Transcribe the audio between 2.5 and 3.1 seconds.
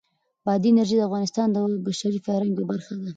یوه برخه ده.